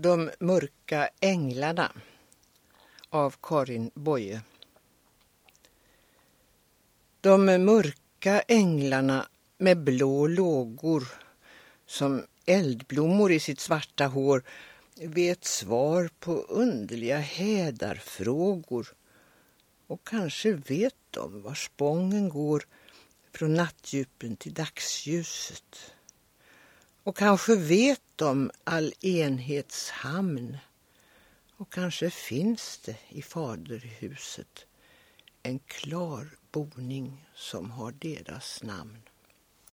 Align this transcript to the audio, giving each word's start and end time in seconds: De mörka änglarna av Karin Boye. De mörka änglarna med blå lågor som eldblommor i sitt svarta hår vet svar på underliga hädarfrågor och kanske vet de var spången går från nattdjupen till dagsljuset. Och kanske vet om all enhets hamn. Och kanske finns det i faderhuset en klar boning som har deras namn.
De 0.00 0.30
mörka 0.40 1.08
änglarna 1.20 1.92
av 3.08 3.34
Karin 3.42 3.90
Boye. 3.94 4.40
De 7.20 7.44
mörka 7.44 8.40
änglarna 8.40 9.28
med 9.58 9.78
blå 9.84 10.26
lågor 10.26 11.08
som 11.86 12.26
eldblommor 12.46 13.32
i 13.32 13.40
sitt 13.40 13.60
svarta 13.60 14.06
hår 14.06 14.42
vet 14.94 15.44
svar 15.44 16.10
på 16.20 16.32
underliga 16.32 17.18
hädarfrågor 17.18 18.94
och 19.86 20.06
kanske 20.06 20.52
vet 20.52 20.96
de 21.10 21.42
var 21.42 21.54
spången 21.54 22.28
går 22.28 22.64
från 23.32 23.54
nattdjupen 23.54 24.36
till 24.36 24.54
dagsljuset. 24.54 25.92
Och 27.02 27.16
kanske 27.16 27.56
vet 27.56 28.00
om 28.22 28.50
all 28.64 28.92
enhets 29.00 29.90
hamn. 29.90 30.58
Och 31.56 31.72
kanske 31.72 32.10
finns 32.10 32.78
det 32.78 32.96
i 33.08 33.22
faderhuset 33.22 34.66
en 35.42 35.58
klar 35.58 36.28
boning 36.52 37.26
som 37.34 37.70
har 37.70 37.92
deras 37.92 38.62
namn. 38.62 39.07